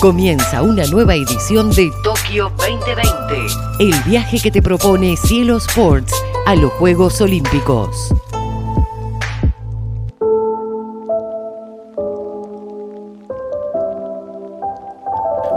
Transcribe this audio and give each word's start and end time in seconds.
Comienza 0.00 0.60
una 0.60 0.84
nueva 0.86 1.14
edición 1.14 1.70
de 1.70 1.90
Tokio 2.04 2.52
2020, 2.58 3.46
el 3.80 3.94
viaje 4.04 4.38
que 4.38 4.50
te 4.50 4.60
propone 4.60 5.16
Cielo 5.16 5.56
Sports 5.56 6.12
a 6.44 6.54
los 6.54 6.70
Juegos 6.74 7.18
Olímpicos. 7.22 8.14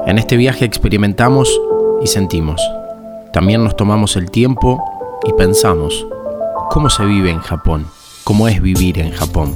En 0.07 0.17
este 0.17 0.37
viaje 0.37 0.63
experimentamos 0.63 1.49
y 2.01 2.07
sentimos. 2.07 2.61
También 3.33 3.61
nos 3.61 3.75
tomamos 3.75 4.15
el 4.15 4.31
tiempo 4.31 4.81
y 5.27 5.33
pensamos, 5.33 6.07
¿cómo 6.69 6.89
se 6.89 7.03
vive 7.03 7.29
en 7.29 7.41
Japón? 7.41 7.87
¿Cómo 8.23 8.47
es 8.47 8.61
vivir 8.61 8.99
en 8.99 9.11
Japón? 9.11 9.53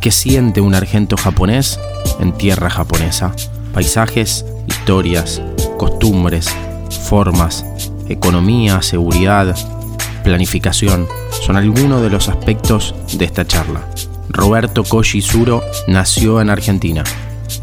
¿Qué 0.00 0.10
siente 0.10 0.62
un 0.62 0.74
argento 0.74 1.18
japonés 1.18 1.78
en 2.18 2.32
tierra 2.32 2.70
japonesa? 2.70 3.34
Paisajes, 3.76 4.46
historias, 4.66 5.42
costumbres, 5.76 6.48
formas, 7.10 7.62
economía, 8.08 8.80
seguridad, 8.80 9.54
planificación 10.24 11.06
son 11.42 11.58
algunos 11.58 12.00
de 12.00 12.08
los 12.08 12.30
aspectos 12.30 12.94
de 13.12 13.26
esta 13.26 13.46
charla. 13.46 13.86
Roberto 14.30 14.82
Koji 14.82 15.20
Suro 15.20 15.62
nació 15.88 16.40
en 16.40 16.48
Argentina. 16.48 17.04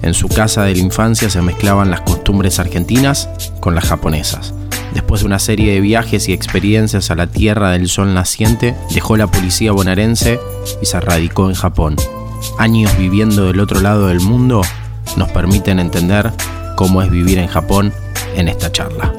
En 0.03 0.13
su 0.13 0.29
casa 0.29 0.61
de 0.65 0.75
la 0.75 0.81
infancia 0.81 1.31
se 1.31 1.41
mezclaban 1.41 1.89
las 1.89 2.01
costumbres 2.01 2.59
argentinas 2.59 3.27
con 3.59 3.73
las 3.73 3.85
japonesas. 3.85 4.53
Después 4.93 5.21
de 5.21 5.25
una 5.25 5.39
serie 5.39 5.73
de 5.73 5.81
viajes 5.81 6.29
y 6.29 6.33
experiencias 6.33 7.09
a 7.09 7.15
la 7.15 7.25
tierra 7.25 7.71
del 7.71 7.89
sol 7.89 8.13
naciente, 8.13 8.75
dejó 8.93 9.17
la 9.17 9.25
policía 9.25 9.71
bonaerense 9.71 10.39
y 10.79 10.85
se 10.85 10.99
radicó 10.99 11.49
en 11.49 11.55
Japón. 11.55 11.95
Años 12.59 12.95
viviendo 12.99 13.47
del 13.47 13.59
otro 13.59 13.79
lado 13.79 14.09
del 14.09 14.19
mundo 14.19 14.61
nos 15.17 15.31
permiten 15.31 15.79
entender 15.79 16.31
cómo 16.75 17.01
es 17.01 17.09
vivir 17.09 17.37
en 17.37 17.47
Japón 17.47 17.93
en 18.35 18.47
esta 18.47 18.71
charla. 18.71 19.13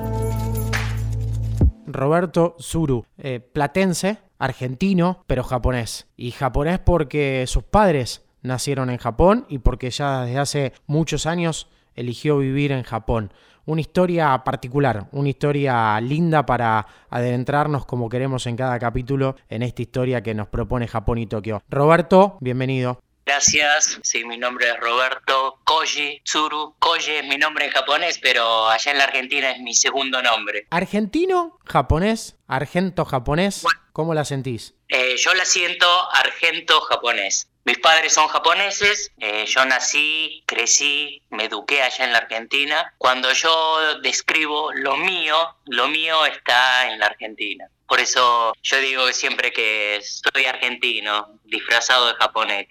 Roberto 1.86 2.56
Zuru, 2.60 3.06
eh, 3.18 3.40
platense, 3.40 4.18
argentino, 4.38 5.22
pero 5.26 5.44
japonés. 5.44 6.08
Y 6.16 6.32
japonés 6.32 6.80
porque 6.80 7.44
sus 7.46 7.62
padres 7.62 8.24
nacieron 8.42 8.90
en 8.90 8.98
Japón 8.98 9.46
y 9.48 9.58
porque 9.58 9.90
ya 9.90 10.22
desde 10.22 10.38
hace 10.38 10.72
muchos 10.86 11.26
años 11.26 11.68
eligió 11.94 12.38
vivir 12.38 12.72
en 12.72 12.82
Japón. 12.82 13.32
Una 13.66 13.80
historia 13.80 14.42
particular, 14.44 15.06
una 15.12 15.30
historia 15.30 15.98
linda 16.00 16.44
para 16.44 16.86
adentrarnos 17.08 17.86
como 17.86 18.10
queremos 18.10 18.46
en 18.46 18.56
cada 18.56 18.78
capítulo 18.78 19.36
en 19.48 19.62
esta 19.62 19.80
historia 19.80 20.22
que 20.22 20.34
nos 20.34 20.48
propone 20.48 20.86
Japón 20.86 21.18
y 21.18 21.26
Tokio. 21.26 21.62
Roberto, 21.70 22.36
bienvenido. 22.40 23.00
Gracias, 23.26 23.98
sí, 24.02 24.24
mi 24.24 24.36
nombre 24.36 24.68
es 24.68 24.76
Roberto 24.78 25.58
Koji 25.64 26.20
Tsuru. 26.24 26.74
Koji 26.78 27.10
es 27.12 27.24
mi 27.24 27.38
nombre 27.38 27.64
en 27.64 27.70
japonés, 27.70 28.18
pero 28.18 28.68
allá 28.68 28.92
en 28.92 28.98
la 28.98 29.04
Argentina 29.04 29.50
es 29.50 29.60
mi 29.60 29.74
segundo 29.74 30.20
nombre. 30.20 30.66
¿Argentino, 30.70 31.58
japonés, 31.64 32.36
argento 32.46 33.06
japonés? 33.06 33.64
¿Cómo 33.92 34.12
la 34.12 34.26
sentís? 34.26 34.74
Eh, 34.88 35.16
yo 35.16 35.32
la 35.34 35.46
siento 35.46 35.86
argento 36.12 36.80
japonés. 36.82 37.48
Mis 37.64 37.78
padres 37.78 38.12
son 38.12 38.28
japoneses, 38.28 39.10
eh, 39.18 39.46
yo 39.46 39.64
nací, 39.64 40.42
crecí, 40.44 41.22
me 41.30 41.46
eduqué 41.46 41.80
allá 41.80 42.04
en 42.04 42.12
la 42.12 42.18
Argentina. 42.18 42.92
Cuando 42.98 43.32
yo 43.32 44.00
describo 44.02 44.70
lo 44.72 44.98
mío, 44.98 45.56
lo 45.64 45.88
mío 45.88 46.26
está 46.26 46.92
en 46.92 46.98
la 46.98 47.06
Argentina. 47.06 47.70
Por 47.86 48.00
eso 48.00 48.52
yo 48.62 48.80
digo 48.80 49.12
siempre 49.12 49.52
que 49.52 50.00
soy 50.02 50.46
argentino, 50.46 51.38
disfrazado 51.44 52.08
de 52.08 52.14
japonés. 52.14 52.66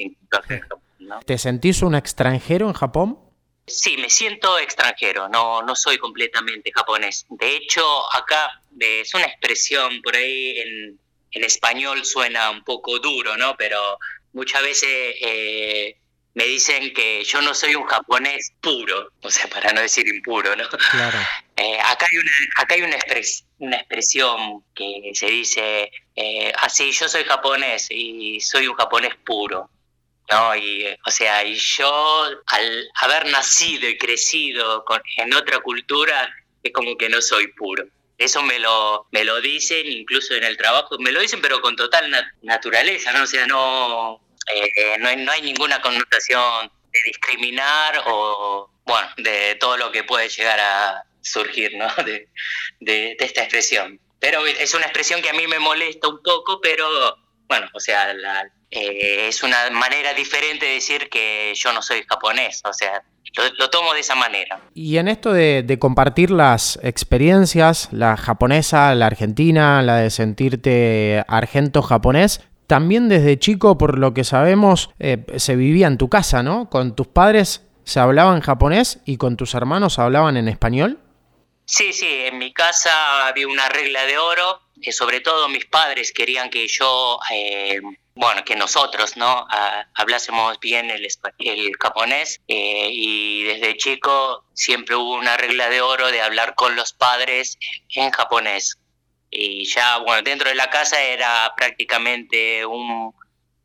¿Te 1.26 1.38
sentís 1.38 1.82
un 1.82 1.96
extranjero 1.96 2.68
en 2.68 2.74
Japón? 2.74 3.20
Sí, 3.66 3.96
me 3.98 4.10
siento 4.10 4.58
extranjero, 4.60 5.30
no, 5.30 5.62
no 5.62 5.76
soy 5.76 5.98
completamente 5.98 6.72
japonés. 6.74 7.26
De 7.30 7.56
hecho, 7.56 7.84
acá 8.14 8.62
es 8.78 9.14
una 9.14 9.26
expresión 9.26 10.02
por 10.02 10.16
ahí 10.16 10.60
en, 10.60 11.00
en 11.32 11.44
español 11.44 12.04
suena 12.04 12.50
un 12.50 12.64
poco 12.64 13.00
duro, 13.00 13.38
¿no? 13.38 13.56
Pero 13.58 13.98
muchas 14.34 14.64
veces 14.64 15.16
eh, 15.22 15.98
me 16.36 16.46
dicen 16.46 16.94
que 16.94 17.24
yo 17.24 17.42
no 17.42 17.54
soy 17.54 17.76
un 17.76 17.86
japonés 17.86 18.54
puro, 18.60 19.12
o 19.22 19.30
sea, 19.30 19.48
para 19.48 19.72
no 19.72 19.82
decir 19.82 20.08
impuro, 20.08 20.56
¿no? 20.56 20.68
Claro. 20.70 21.20
Eh, 21.56 21.78
acá 21.80 22.08
hay 22.12 22.18
una, 22.18 22.32
acá 22.58 22.74
hay 22.74 22.82
una, 22.82 22.98
una 23.60 23.78
expresión 23.78 24.64
que 24.74 25.12
se 25.14 25.28
dice 25.28 25.92
eh, 26.16 26.52
así, 26.58 26.92
yo 26.92 27.08
soy 27.08 27.24
japonés 27.26 27.88
y 27.92 28.40
soy 28.42 28.68
un 28.68 28.76
japonés 28.76 29.14
puro. 29.24 29.70
¿no? 30.32 30.56
Y, 30.56 30.86
o 31.06 31.12
sea, 31.12 31.44
y 31.44 31.54
yo 31.54 32.24
al 32.48 32.90
haber 33.02 33.28
nacido 33.28 33.88
y 33.88 34.00
crecido 34.00 34.84
con, 34.86 35.02
en 35.18 35.34
otra 35.34 35.60
cultura, 35.60 36.34
es 36.64 36.72
como 36.74 36.98
que 36.98 37.10
no 37.10 37.22
soy 37.22 37.48
puro. 37.50 37.86
Eso 38.18 38.42
me 38.42 38.60
lo, 38.60 39.08
me 39.12 39.24
lo 39.24 39.42
dicen, 39.42 39.86
incluso 39.86 40.34
en 40.34 40.44
el 40.44 40.58
trabajo, 40.58 40.98
me 41.00 41.12
lo 41.12 41.20
dicen, 41.20 41.42
pero 41.42 41.62
con 41.62 41.76
total 41.76 42.12
naturaleza, 42.42 43.12
¿no? 43.12 43.24
O 43.24 43.28
sea, 43.28 43.46
no, 43.48 44.22
eh, 44.54 44.98
no, 45.00 45.10
hay, 45.10 45.18
no 45.18 45.32
hay 45.32 45.42
ninguna 45.42 45.82
connotación 45.82 46.72
de 46.92 47.00
discriminar 47.06 48.04
o, 48.06 48.70
bueno, 48.86 49.08
de 49.18 49.56
todo 49.56 49.78
lo 49.78 49.92
que 49.92 50.04
puede 50.04 50.30
llegar 50.30 50.60
a 50.60 51.04
surgir, 51.22 51.76
¿no? 51.78 51.88
De, 52.06 52.28
de, 52.80 53.16
esta 53.20 53.42
expresión. 53.42 54.00
Pero 54.20 54.46
es 54.46 54.74
una 54.74 54.86
expresión 54.86 55.22
que 55.22 55.30
a 55.30 55.34
mí 55.34 55.48
me 55.48 55.60
molesta 55.60 56.08
un 56.08 56.22
poco, 56.22 56.60
pero 56.62 56.88
bueno, 57.48 57.68
o 57.74 57.80
sea, 57.80 58.14
eh, 58.72 59.28
es 59.28 59.44
una 59.44 59.70
manera 59.70 60.14
diferente 60.14 60.66
de 60.66 60.74
decir 60.76 61.10
que 61.10 61.54
yo 61.56 61.74
no 61.74 61.82
soy 61.82 62.04
japonés, 62.08 62.62
o 62.66 62.74
sea, 62.74 63.04
lo, 63.58 63.70
tomo 63.70 63.94
de 63.94 64.00
esa 64.00 64.16
manera. 64.16 64.60
Y 64.74 64.98
en 64.98 65.08
esto 65.08 65.34
de, 65.34 65.78
compartir 65.80 66.32
las 66.32 66.80
experiencias, 66.84 67.90
la 67.92 68.16
japonesa, 68.18 68.94
la 68.96 69.08
argentina, 69.08 69.82
la 69.82 69.98
de 69.98 70.10
sentirte 70.10 71.24
argento 71.28 71.82
japonés, 71.82 72.42
también 72.68 73.10
desde 73.10 73.38
chico, 73.38 73.78
por 73.78 73.98
lo 73.98 74.14
que 74.14 74.24
sabemos, 74.24 74.90
eh, 75.00 75.26
se 75.38 75.56
vivía 75.56 75.88
en 75.88 75.98
tu 75.98 76.10
casa, 76.10 76.44
¿no? 76.44 76.70
Con 76.70 76.96
tus 76.96 77.08
padres 77.08 77.66
se 77.84 78.00
hablaban 78.00 78.42
japonés 78.42 79.00
y 79.06 79.18
con 79.18 79.38
tus 79.38 79.54
hermanos 79.54 80.00
hablaban 80.00 80.38
en 80.38 80.48
español. 80.48 81.00
Sí, 81.66 81.94
sí, 81.94 82.08
en 82.08 82.38
mi 82.38 82.54
casa 82.54 83.28
había 83.28 83.48
una 83.48 83.70
regla 83.70 84.06
de 84.06 84.18
oro, 84.18 84.62
que 84.82 84.92
sobre 84.92 85.22
todo 85.22 85.48
mis 85.50 85.66
padres 85.66 86.12
querían 86.12 86.50
que 86.50 86.68
yo 86.68 87.20
eh, 87.32 87.80
bueno, 88.16 88.44
que 88.46 88.56
nosotros, 88.56 89.18
¿no? 89.18 89.48
hablásemos 89.96 90.60
bien 90.60 90.92
el, 90.92 91.08
el 91.40 91.72
japonés 91.80 92.42
eh, 92.48 92.90
y 92.92 93.44
desde 93.44 93.78
chico 93.78 94.46
siempre 94.54 94.96
hubo 94.96 95.16
una 95.16 95.36
regla 95.36 95.70
de 95.70 95.82
oro 95.82 96.08
de 96.12 96.22
hablar 96.22 96.54
con 96.56 96.76
los 96.76 96.94
padres 96.94 97.58
en 97.96 98.12
japonés. 98.12 98.78
Y 99.36 99.66
ya, 99.66 99.98
bueno, 99.98 100.22
dentro 100.22 100.50
de 100.50 100.56
la 100.56 100.70
casa 100.70 101.02
era 101.02 101.52
prácticamente 101.58 102.64
un 102.66 103.14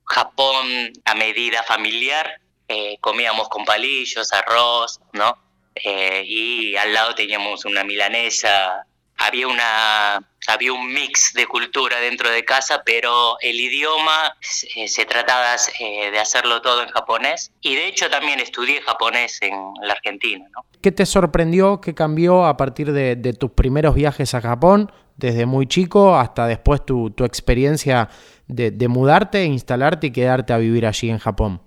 Japón 0.04 0.92
a 1.04 1.14
medida 1.14 1.62
familiar. 1.62 2.40
Eh, 2.66 2.96
comíamos 3.00 3.48
con 3.50 3.64
palillos, 3.66 4.32
arroz, 4.32 4.98
¿no? 5.12 5.36
Eh, 5.74 6.22
y 6.24 6.76
al 6.76 6.94
lado 6.94 7.14
teníamos 7.14 7.66
una 7.66 7.84
milanesa. 7.84 8.86
Había 9.18 9.48
una 9.48 10.22
había 10.48 10.72
un 10.72 10.92
mix 10.92 11.34
de 11.34 11.46
cultura 11.46 12.00
dentro 12.00 12.30
de 12.30 12.44
casa, 12.44 12.82
pero 12.84 13.36
el 13.40 13.60
idioma 13.60 14.34
se, 14.40 15.04
trataba 15.04 15.56
eh, 15.78 16.10
de 16.10 16.18
hacerlo 16.18 16.62
todo 16.62 16.82
en 16.82 16.88
japonés. 16.88 17.52
Y 17.60 17.74
de 17.74 17.86
hecho 17.86 18.08
también 18.08 18.40
estudié 18.40 18.80
japonés 18.80 19.42
en 19.42 19.54
la 19.82 19.92
Argentina. 19.92 20.46
¿no? 20.50 20.64
¿Qué 20.80 20.90
te 20.90 21.04
sorprendió, 21.04 21.80
qué 21.80 21.94
cambió 21.94 22.46
a 22.46 22.56
partir 22.56 22.92
de, 22.92 23.16
tus 23.38 23.50
primeros 23.50 23.94
viajes 23.94 24.34
a 24.34 24.40
Japón, 24.40 24.90
desde 25.16 25.44
muy 25.44 25.66
chico 25.66 26.16
hasta 26.16 26.46
después 26.46 26.84
tu, 26.86 27.12
experiencia 27.24 28.08
de, 28.46 28.88
mudarte, 28.88 29.44
instalarte 29.44 30.08
y 30.08 30.12
quedarte 30.12 30.52
a 30.54 30.58
vivir 30.58 30.86
allí 30.86 31.10
en 31.10 31.18
Japón? 31.18 31.60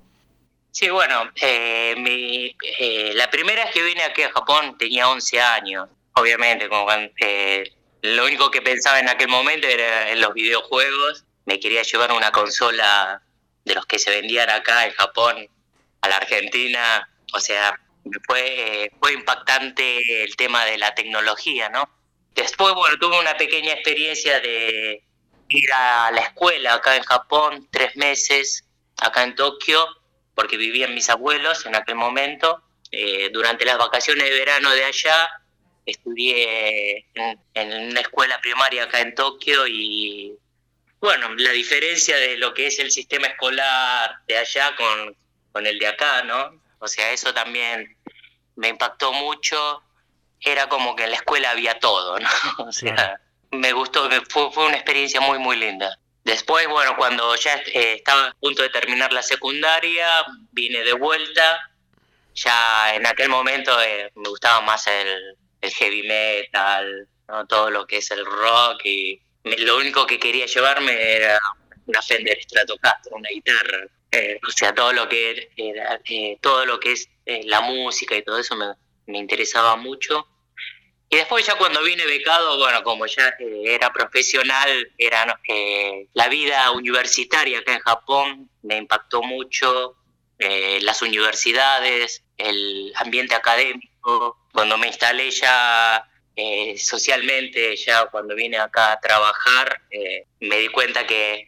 Sí, 0.71 0.89
bueno, 0.89 1.29
eh, 1.41 2.55
eh, 2.79 3.11
la 3.13 3.29
primera 3.29 3.65
vez 3.65 3.73
que 3.73 3.83
vine 3.83 4.03
aquí 4.03 4.23
a 4.23 4.31
Japón 4.31 4.77
tenía 4.79 5.09
11 5.09 5.41
años, 5.41 5.89
obviamente, 6.15 6.69
como 6.69 6.85
cuando, 6.85 7.11
lo 8.01 8.25
único 8.25 8.49
que 8.49 8.61
pensaba 8.61 8.99
en 8.99 9.09
aquel 9.09 9.27
momento 9.27 9.67
era 9.67 10.09
en 10.09 10.21
los 10.21 10.33
videojuegos. 10.33 11.25
Me 11.45 11.59
quería 11.59 11.83
llevar 11.83 12.11
una 12.13 12.31
consola 12.31 13.21
de 13.65 13.75
los 13.75 13.85
que 13.85 13.99
se 13.99 14.09
vendían 14.09 14.49
acá 14.49 14.85
en 14.85 14.93
Japón 14.93 15.47
a 16.01 16.09
la 16.09 16.17
Argentina. 16.17 17.09
O 17.33 17.39
sea, 17.39 17.79
fue, 18.27 18.91
fue 18.99 19.13
impactante 19.13 20.23
el 20.23 20.35
tema 20.35 20.65
de 20.65 20.77
la 20.77 20.93
tecnología, 20.95 21.69
¿no? 21.69 21.89
Después, 22.33 22.73
bueno, 22.73 22.97
tuve 22.97 23.19
una 23.19 23.35
pequeña 23.37 23.73
experiencia 23.73 24.39
de 24.39 25.03
ir 25.49 25.73
a 25.73 26.11
la 26.11 26.21
escuela 26.21 26.75
acá 26.75 26.95
en 26.95 27.03
Japón, 27.03 27.67
tres 27.71 27.95
meses, 27.97 28.63
acá 28.97 29.23
en 29.23 29.35
Tokio, 29.35 29.85
porque 30.33 30.57
vivían 30.57 30.93
mis 30.93 31.09
abuelos 31.09 31.65
en 31.65 31.75
aquel 31.75 31.95
momento. 31.95 32.63
Eh, 32.91 33.29
durante 33.31 33.65
las 33.65 33.77
vacaciones 33.77 34.23
de 34.23 34.31
verano 34.31 34.71
de 34.71 34.85
allá, 34.85 35.29
estudié 35.85 37.05
en, 37.53 37.89
una 37.89 38.01
escuela 38.01 38.39
primaria 38.39 38.83
acá 38.83 38.99
en 39.01 39.15
Tokio 39.15 39.67
y 39.67 40.37
bueno, 40.99 41.33
la 41.35 41.51
diferencia 41.51 42.15
de 42.17 42.37
lo 42.37 42.53
que 42.53 42.67
es 42.67 42.79
el 42.79 42.91
sistema 42.91 43.27
escolar 43.27 44.17
de 44.27 44.37
allá 44.37 44.75
con, 44.75 45.15
con 45.51 45.65
el 45.65 45.79
de 45.79 45.87
acá, 45.87 46.23
¿no? 46.23 46.61
O 46.79 46.87
sea, 46.87 47.11
eso 47.11 47.33
también 47.33 47.97
me 48.55 48.67
impactó 48.67 49.11
mucho, 49.11 49.81
era 50.39 50.69
como 50.69 50.95
que 50.95 51.05
en 51.05 51.11
la 51.11 51.17
escuela 51.17 51.51
había 51.51 51.79
todo, 51.79 52.19
¿no? 52.19 52.29
O 52.59 52.71
sea, 52.71 53.19
me 53.49 53.73
gustó, 53.73 54.09
fue, 54.29 54.51
fue 54.51 54.67
una 54.67 54.75
experiencia 54.75 55.19
muy, 55.21 55.39
muy 55.39 55.57
linda. 55.57 55.97
Después, 56.23 56.67
bueno, 56.67 56.95
cuando 56.95 57.35
ya 57.35 57.55
eh, 57.55 57.95
estaba 57.95 58.27
a 58.27 58.33
punto 58.39 58.61
de 58.61 58.69
terminar 58.69 59.11
la 59.11 59.23
secundaria, 59.23 60.07
vine 60.51 60.83
de 60.83 60.93
vuelta. 60.93 61.71
Ya 62.35 62.95
en 62.95 63.05
aquel 63.07 63.29
momento 63.29 63.81
eh, 63.81 64.11
me 64.15 64.29
gustaba 64.29 64.61
más 64.61 64.85
el, 64.87 65.35
heavy 65.61 66.03
metal, 66.03 67.07
todo 67.47 67.69
lo 67.69 67.85
que 67.85 67.97
es 67.97 68.11
el 68.11 68.25
rock 68.25 68.85
y 68.85 69.21
lo 69.43 69.77
único 69.77 70.05
que 70.05 70.19
quería 70.19 70.45
llevarme 70.45 71.15
era 71.15 71.39
una 71.85 72.01
Fender 72.01 72.41
Stratocaster, 72.41 73.13
una 73.13 73.29
guitarra. 73.29 73.87
Eh, 74.11 74.39
o 74.45 74.51
sea, 74.51 74.73
todo 74.73 74.91
lo 74.91 75.07
que 75.07 75.49
era, 75.55 76.01
todo 76.41 76.65
lo 76.65 76.79
que 76.79 76.91
es 76.91 77.09
la 77.45 77.61
música 77.61 78.15
y 78.15 78.23
todo 78.23 78.39
eso 78.39 78.55
me, 78.55 79.17
interesaba 79.17 79.75
mucho. 79.75 80.27
Y 81.09 81.17
después 81.17 81.45
ya 81.45 81.55
cuando 81.57 81.83
vine 81.83 82.05
becado, 82.05 82.57
bueno, 82.57 82.83
como 82.83 83.05
ya 83.05 83.35
eh, 83.39 83.63
era 83.65 83.91
profesional, 83.91 84.91
era 84.97 85.39
eh, 85.47 86.07
la 86.13 86.29
vida 86.29 86.71
universitaria 86.71 87.59
acá 87.59 87.73
en 87.73 87.79
Japón 87.79 88.49
me 88.63 88.77
impactó 88.77 89.21
mucho, 89.21 89.97
eh, 90.39 90.79
las 90.81 91.01
universidades, 91.01 92.23
el 92.37 92.93
ambiente 92.95 93.35
académico. 93.35 94.37
Cuando 94.53 94.77
me 94.77 94.87
instalé 94.87 95.31
ya 95.31 96.05
socialmente, 96.77 97.75
ya 97.75 98.05
cuando 98.07 98.35
vine 98.35 98.57
acá 98.57 98.93
a 98.93 98.99
trabajar, 98.99 99.81
me 100.39 100.57
di 100.57 100.67
cuenta 100.69 101.05
que 101.05 101.45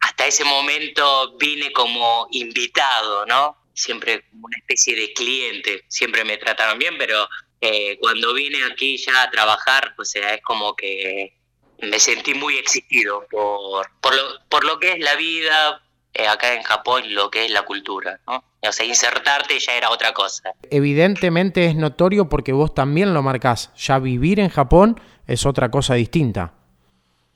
hasta 0.00 0.26
ese 0.26 0.44
momento 0.44 1.36
vine 1.38 1.72
como 1.72 2.28
invitado, 2.30 3.26
¿no? 3.26 3.56
Siempre 3.74 4.24
como 4.30 4.46
una 4.46 4.58
especie 4.58 4.96
de 4.96 5.12
cliente, 5.12 5.84
siempre 5.88 6.24
me 6.24 6.36
trataron 6.36 6.78
bien, 6.78 6.96
pero 6.98 7.28
eh, 7.60 7.98
cuando 8.00 8.34
vine 8.34 8.64
aquí 8.64 8.96
ya 8.96 9.22
a 9.22 9.30
trabajar, 9.30 9.94
sea, 10.02 10.34
es 10.34 10.42
como 10.42 10.76
que 10.76 11.36
me 11.80 11.98
sentí 11.98 12.34
muy 12.34 12.56
exigido 12.56 13.26
por, 13.30 13.90
por, 14.00 14.14
lo, 14.14 14.48
por 14.48 14.64
lo 14.64 14.78
que 14.78 14.92
es 14.92 14.98
la 15.00 15.14
vida 15.16 15.82
eh, 16.14 16.26
acá 16.26 16.54
en 16.54 16.62
Japón 16.62 17.14
lo 17.14 17.30
que 17.30 17.44
es 17.44 17.50
la 17.50 17.62
cultura, 17.62 18.20
¿no? 18.26 18.44
O 18.60 18.72
sea, 18.72 18.84
insertarte 18.84 19.58
ya 19.58 19.74
era 19.74 19.90
otra 19.90 20.12
cosa. 20.12 20.52
Evidentemente 20.70 21.66
es 21.66 21.76
notorio 21.76 22.28
porque 22.28 22.52
vos 22.52 22.74
también 22.74 23.14
lo 23.14 23.22
marcás. 23.22 23.70
Ya 23.76 23.98
vivir 23.98 24.40
en 24.40 24.48
Japón 24.48 25.00
es 25.26 25.46
otra 25.46 25.70
cosa 25.70 25.94
distinta. 25.94 26.54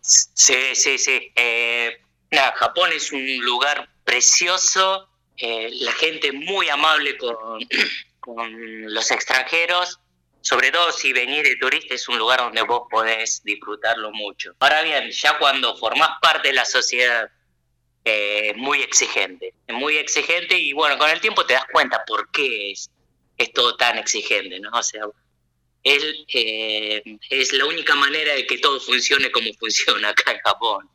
Sí, 0.01 0.75
sí, 0.75 0.99
sí. 0.99 1.33
Eh, 1.37 1.97
Japón 2.57 2.91
es 2.95 3.13
un 3.13 3.25
lugar 3.39 3.89
precioso, 4.05 5.09
la 5.39 5.93
gente 5.93 6.33
muy 6.33 6.69
amable 6.69 7.17
con, 7.17 7.61
con 8.21 8.93
los 8.93 9.11
extranjeros 9.11 10.01
sobre 10.43 10.73
todo 10.73 10.91
si 10.91 11.13
venís 11.13 11.45
de 11.45 11.57
turista 11.57 11.95
es 11.95 12.09
un 12.09 12.19
lugar 12.19 12.41
donde 12.41 12.63
vos 12.63 12.83
podés 12.91 13.43
disfrutarlo 13.45 14.11
mucho. 14.13 14.55
Ahora 14.59 14.83
bien, 14.83 15.11
ya 15.11 15.39
cuando 15.39 15.77
formás 15.77 16.11
parte 16.21 16.49
de 16.49 16.55
la 16.55 16.65
sociedad 16.65 17.31
eh, 18.05 18.53
muy 18.57 18.81
exigente, 18.81 19.55
muy 19.69 19.97
exigente 19.97 20.59
y 20.59 20.73
bueno, 20.73 20.99
con 20.99 21.09
el 21.11 21.21
tiempo 21.21 21.45
te 21.47 21.55
das 21.55 21.67
cuenta 21.73 22.05
por 22.07 22.31
qué 22.31 22.73
es, 22.73 22.91
todo 23.55 23.77
tan 23.77 23.99
exigente, 23.99 24.61
¿no? 24.61 24.71
O 24.73 24.83
sea, 24.83 25.03
él 25.83 26.27
eh, 26.33 27.03
es 27.31 27.53
la 27.53 27.67
única 27.67 27.95
manera 27.97 28.35
de 28.35 28.47
que 28.47 28.59
todo 28.59 28.79
funcione 28.81 29.31
como 29.31 29.53
funciona 29.59 30.11
acá 30.11 30.33
en 30.33 30.39
Japón. 30.39 30.89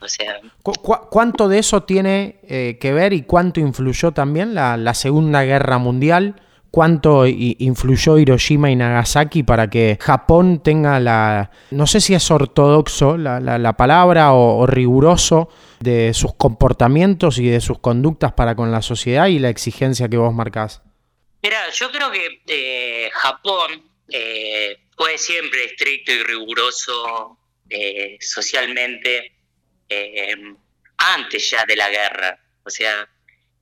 O 0.00 0.08
sea, 0.08 0.40
¿Cuánto 0.62 1.48
de 1.48 1.58
eso 1.58 1.84
tiene 1.84 2.40
eh, 2.42 2.76
que 2.80 2.92
ver 2.92 3.12
y 3.14 3.22
cuánto 3.22 3.60
influyó 3.60 4.12
también 4.12 4.54
la 4.54 4.94
Segunda 4.94 5.42
Guerra 5.42 5.78
Mundial 5.78 6.45
cuánto 6.70 7.26
influyó 7.26 8.18
Hiroshima 8.18 8.70
y 8.70 8.76
Nagasaki 8.76 9.42
para 9.42 9.68
que 9.68 9.98
Japón 10.00 10.62
tenga 10.62 11.00
la, 11.00 11.50
no 11.70 11.86
sé 11.86 12.00
si 12.00 12.14
es 12.14 12.30
ortodoxo 12.30 13.16
la, 13.16 13.76
palabra 13.76 14.32
o, 14.32 14.66
riguroso 14.66 15.48
de 15.80 16.12
sus 16.14 16.34
comportamientos 16.34 17.38
y 17.38 17.48
de 17.48 17.60
sus 17.60 17.78
conductas 17.78 18.32
para 18.32 18.54
con 18.54 18.70
la 18.70 18.82
sociedad 18.82 19.26
y 19.26 19.38
la 19.38 19.48
exigencia 19.48 20.08
que 20.08 20.16
vos 20.16 20.34
marcás. 20.34 20.82
Mira, 21.42 21.70
yo 21.70 21.90
creo 21.90 22.10
que 22.10 22.42
eh, 22.46 23.10
Japón 23.12 23.90
eh, 24.08 24.78
fue 24.96 25.18
siempre 25.18 25.64
estricto 25.64 26.12
y 26.12 26.22
riguroso 26.22 27.38
eh, 27.68 28.16
socialmente 28.20 29.32
antes 30.98 31.50
ya 31.50 31.64
de 31.64 31.76
la 31.76 31.88
guerra. 31.88 32.38
O 32.64 32.70
sea, 32.70 33.08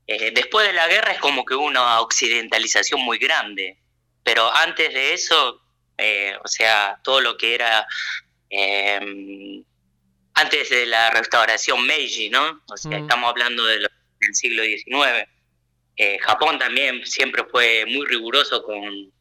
eh, 0.07 0.33
después 0.35 0.67
de 0.67 0.75
la 0.75 0.87
guerra 0.87 1.13
es 1.13 1.19
como 1.19 1.45
que 1.45 1.55
hubo 1.55 1.65
una 1.65 2.01
occidentalización 2.01 3.01
muy 3.01 3.19
grande, 3.19 3.79
pero 4.23 4.55
antes 4.55 4.93
de 4.93 5.15
eso, 5.15 5.63
eh, 5.97 6.37
o 6.45 6.49
sea, 6.49 7.01
todo 7.03 7.21
lo 7.21 7.37
que 7.39 7.55
era 7.55 7.87
em, 8.51 9.65
antes 10.35 10.69
de 10.69 10.87
la 10.87 11.11
restauración 11.11 11.87
Meiji, 11.87 12.29
¿no? 12.29 12.63
O 12.69 12.77
sea, 12.77 12.99
estamos 12.99 13.31
hablando 13.31 13.65
del 13.65 13.89
siglo 14.33 14.63
XIX. 14.63 15.27
Eh, 15.97 16.19
Japón 16.19 16.59
también 16.59 17.07
siempre 17.07 17.45
fue 17.45 17.87
muy 17.87 18.07
riguroso 18.07 18.63
con, 18.63 19.13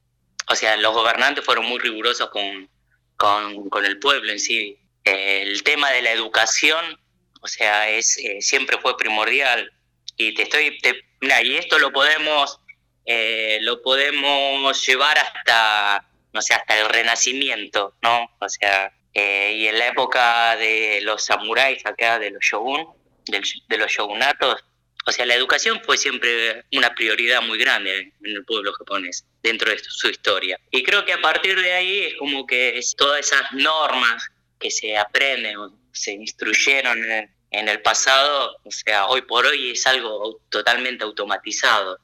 o 0.50 0.56
sea, 0.56 0.76
los 0.78 0.94
gobernantes 0.94 1.46
fueron 1.46 1.66
muy 1.66 1.80
rigurosos 1.80 2.30
con, 2.30 2.70
con, 3.16 3.86
el 3.86 4.00
pueblo 4.00 4.32
en 4.32 4.40
sí. 4.40 4.78
el 5.06 5.64
tema 5.64 5.92
de 5.92 6.02
la 6.02 6.12
educación, 6.12 7.00
o 7.42 7.48
sea, 7.48 7.90
es 7.90 8.20
siempre 8.40 8.78
fue 8.80 8.98
primordial 8.98 9.72
y 10.18 10.34
te 10.34 10.44
estoy 10.44 10.78
y 11.22 11.56
esto 11.56 11.80
lo 11.80 11.92
podemos 11.92 12.60
eh, 13.06 13.60
lo 13.62 13.82
podemos 13.82 14.86
llevar 14.86 15.18
hasta 15.18 16.08
no 16.32 16.42
sé 16.42 16.54
hasta 16.54 16.80
el 16.80 16.90
renacimiento 16.90 17.96
no 18.02 18.30
o 18.40 18.50
sea 18.50 18.92
eh, 19.14 19.54
y 19.56 19.68
en 19.68 19.80
la 19.80 19.88
época 19.88 20.56
de 20.58 21.02
los 21.04 21.24
samuráis 21.24 21.86
acá 21.86 22.20
de 22.20 22.32
los 22.32 22.44
shogun 22.44 22.88
de 23.26 23.78
los 23.78 23.92
shogunatos 23.92 24.64
o 25.06 25.12
sea 25.12 25.26
la 25.26 25.36
educación 25.36 25.82
fue 25.84 25.98
siempre 25.98 26.64
una 26.72 26.94
prioridad 26.96 27.42
muy 27.42 27.58
grande 27.58 28.14
en 28.24 28.32
el 28.32 28.46
pueblo 28.46 28.74
japonés 28.74 29.26
dentro 29.42 29.70
de 29.70 29.78
su 29.80 30.10
historia. 30.10 30.58
Y 30.72 30.84
creo 30.84 31.04
que 31.04 31.14
a 31.14 31.22
partir 31.22 31.60
de 31.62 31.74
ahí 31.74 32.00
es 32.06 32.16
como 32.16 32.48
que 32.48 32.80
todas 32.98 33.20
esas 33.20 33.52
normas 33.52 34.30
que 34.60 34.72
se 34.72 34.98
aprenden 34.98 35.58
o 35.58 35.78
se 35.92 36.14
instruyeron 36.14 37.04
en, 37.04 37.30
en 37.54 37.70
el 37.70 37.82
pasado, 37.82 38.58
o 38.64 38.72
sea, 38.72 39.06
hoy 39.06 39.22
por 39.22 39.46
hoy 39.46 39.72
es 39.72 39.86
algo 39.86 40.42
totalmente 40.50 41.04
automatizado. 41.04 42.00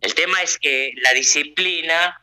El 0.00 0.12
tema 0.14 0.42
es 0.42 0.58
que 0.58 0.92
la 0.96 1.12
disciplina, 1.14 2.20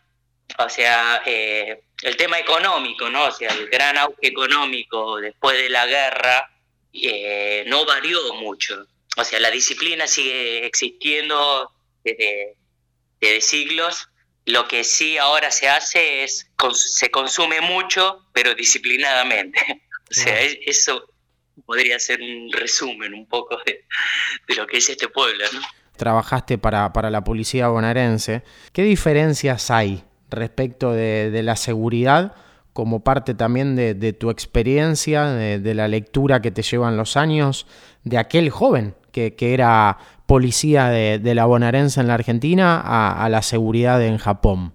o 0.60 0.70
sea, 0.70 1.24
eh, 1.26 1.84
el 2.04 2.18
tema 2.18 2.38
económico, 2.38 3.10
¿no? 3.10 3.28
O 3.28 3.32
sea, 3.32 3.50
el 3.50 3.70
gran 3.70 3.98
auge 3.98 4.28
económico 4.28 5.18
después 5.22 5.58
de 5.58 5.70
la 5.70 5.86
guerra 5.86 6.52
eh, 6.92 7.64
no 7.68 7.86
varió 7.86 8.34
mucho. 8.36 8.86
O 9.16 9.24
sea, 9.24 9.40
la 9.40 9.52
disciplina 9.52 10.06
sigue 10.06 10.66
existiendo 10.66 11.72
desde, 12.04 12.58
desde 13.22 13.40
siglos. 13.40 14.10
Lo 14.44 14.68
que 14.68 14.84
sí 14.84 15.18
ahora 15.18 15.50
se 15.50 15.70
hace 15.70 16.24
es, 16.24 16.52
se 16.74 17.10
consume 17.10 17.62
mucho, 17.62 18.28
pero 18.34 18.54
disciplinadamente. 18.54 19.60
O 20.08 20.14
sea, 20.14 20.40
eso 20.40 21.15
podría 21.66 22.00
ser 22.00 22.20
un 22.22 22.52
resumen 22.52 23.14
un 23.14 23.26
poco 23.26 23.58
de, 23.66 23.86
lo 24.56 24.68
que 24.68 24.78
es 24.78 24.90
este 24.90 25.08
pueblo. 25.08 25.44
Trabajaste 25.96 26.58
para, 26.58 27.10
la 27.10 27.24
policía 27.24 27.70
bonaerense. 27.70 28.44
¿Qué 28.74 28.84
diferencias 28.84 29.72
hay 29.72 30.04
respecto 30.30 30.92
de, 30.92 31.42
la 31.44 31.56
seguridad 31.56 32.36
como 32.74 33.04
parte 33.04 33.34
también 33.34 33.76
de, 33.76 34.14
tu 34.14 34.30
experiencia, 34.30 35.28
de, 35.28 35.74
la 35.74 35.88
lectura 35.88 36.42
que 36.42 36.52
te 36.52 36.62
llevan 36.62 36.98
los 36.98 37.16
años, 37.16 37.68
de 38.04 38.18
aquel 38.18 38.50
joven 38.50 38.96
que, 39.12 39.34
era 39.40 39.98
policía 40.26 40.90
de, 40.90 41.36
la 41.36 41.46
bonaerense 41.46 42.02
en 42.02 42.08
la 42.08 42.16
Argentina 42.16 42.82
a, 43.24 43.30
la 43.30 43.42
seguridad 43.42 44.04
en 44.04 44.18
Japón? 44.18 44.74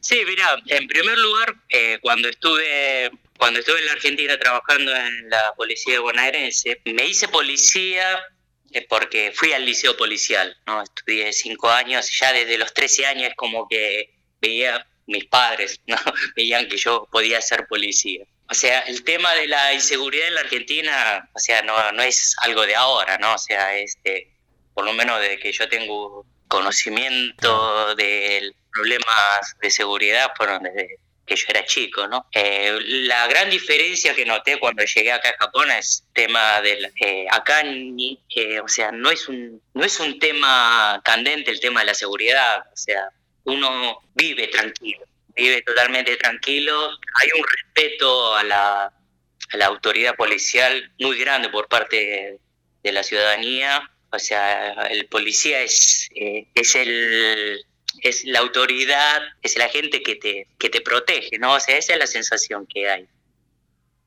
Sí, 0.00 0.22
mira, 0.26 0.62
en 0.66 0.88
primer 0.88 1.18
lugar, 1.18 1.54
eh, 1.68 1.98
cuando 2.00 2.28
estuve 2.28 3.10
cuando 3.40 3.60
estuve 3.60 3.78
en 3.78 3.86
la 3.86 3.92
Argentina 3.92 4.38
trabajando 4.38 4.94
en 4.94 5.30
la 5.30 5.54
policía 5.56 5.98
bonaerense, 6.00 6.78
me 6.84 7.06
hice 7.06 7.26
policía 7.28 8.22
eh, 8.70 8.86
porque 8.86 9.32
fui 9.34 9.52
al 9.54 9.64
liceo 9.64 9.96
policial, 9.96 10.54
¿no? 10.66 10.82
Estudié 10.82 11.32
cinco 11.32 11.70
años, 11.70 12.10
ya 12.18 12.34
desde 12.34 12.58
los 12.58 12.74
13 12.74 13.06
años 13.06 13.32
como 13.36 13.66
que 13.66 14.10
veía, 14.40 14.86
mis 15.06 15.24
padres, 15.24 15.80
¿no? 15.86 15.96
Veían 16.36 16.68
que 16.68 16.76
yo 16.76 17.08
podía 17.10 17.40
ser 17.40 17.66
policía. 17.66 18.24
O 18.48 18.54
sea, 18.54 18.80
el 18.80 19.04
tema 19.04 19.34
de 19.34 19.48
la 19.48 19.72
inseguridad 19.72 20.28
en 20.28 20.34
la 20.34 20.40
Argentina, 20.42 21.28
o 21.34 21.38
sea, 21.38 21.62
no, 21.62 21.92
no 21.92 22.02
es 22.02 22.36
algo 22.42 22.66
de 22.66 22.76
ahora, 22.76 23.18
¿no? 23.18 23.34
O 23.34 23.38
sea, 23.38 23.76
este, 23.78 24.32
por 24.74 24.84
lo 24.84 24.92
menos 24.92 25.20
desde 25.20 25.38
que 25.38 25.52
yo 25.52 25.68
tengo 25.68 26.26
conocimiento 26.50 27.94
de 27.94 28.52
problemas 28.72 29.56
de 29.62 29.70
seguridad 29.70 30.32
fueron 30.36 30.62
desde 30.64 30.98
que 31.30 31.36
yo 31.36 31.46
era 31.48 31.64
chico, 31.64 32.08
¿no? 32.08 32.26
Eh, 32.32 32.76
la 33.06 33.28
gran 33.28 33.48
diferencia 33.48 34.14
que 34.14 34.26
noté 34.26 34.58
cuando 34.58 34.82
llegué 34.84 35.12
acá 35.12 35.28
a 35.30 35.44
Japón 35.44 35.70
es 35.70 36.04
tema 36.12 36.60
del 36.60 36.92
eh, 37.00 37.26
acá 37.30 37.62
eh, 37.62 38.60
o 38.60 38.66
sea, 38.66 38.90
no 38.90 39.10
es 39.10 39.28
un 39.28 39.62
no 39.74 39.84
es 39.84 40.00
un 40.00 40.18
tema 40.18 41.00
candente 41.04 41.52
el 41.52 41.60
tema 41.60 41.80
de 41.80 41.86
la 41.86 41.94
seguridad, 41.94 42.64
o 42.72 42.76
sea, 42.76 43.10
uno 43.44 44.00
vive 44.14 44.48
tranquilo, 44.48 45.04
vive 45.36 45.62
totalmente 45.62 46.16
tranquilo. 46.16 46.90
Hay 47.14 47.28
un 47.38 47.46
respeto 47.46 48.34
a 48.34 48.42
la, 48.42 48.92
a 49.52 49.56
la 49.56 49.66
autoridad 49.66 50.16
policial 50.16 50.92
muy 50.98 51.16
grande 51.18 51.48
por 51.48 51.68
parte 51.68 52.38
de, 52.82 52.92
la 52.92 53.04
ciudadanía. 53.04 53.88
O 54.12 54.18
sea, 54.18 54.72
el 54.90 55.06
policía 55.06 55.62
es, 55.62 56.08
eh, 56.14 56.46
es 56.54 56.74
el 56.74 57.64
es 58.02 58.24
la 58.24 58.38
autoridad, 58.38 59.22
es 59.42 59.56
la 59.56 59.68
gente 59.68 60.02
que 60.02 60.16
te, 60.16 60.46
que 60.58 60.70
te 60.70 60.80
protege, 60.80 61.38
¿no? 61.38 61.54
O 61.54 61.60
sea, 61.60 61.76
esa 61.76 61.94
es 61.94 61.98
la 61.98 62.06
sensación 62.06 62.66
que 62.66 62.88
hay. 62.88 63.06